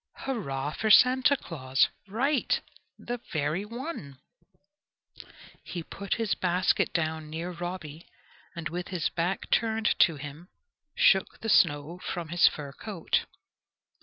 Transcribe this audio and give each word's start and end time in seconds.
"Hurrah 0.15 0.71
for 0.71 0.89
Santa 0.89 1.37
Claus!" 1.37 1.87
Right! 2.07 2.59
the 2.97 3.19
very 3.31 3.63
one. 3.65 4.17
He 5.63 5.83
put 5.83 6.15
his 6.15 6.33
basket 6.33 6.91
down 6.91 7.29
near 7.29 7.51
Robby, 7.51 8.07
and 8.55 8.67
with 8.69 8.87
his 8.87 9.09
back 9.09 9.51
turned 9.51 9.93
to 9.99 10.15
him 10.15 10.49
shook 10.95 11.41
the 11.41 11.49
snow 11.49 11.99
from 11.99 12.29
his 12.29 12.47
fur 12.47 12.71
coat. 12.71 13.27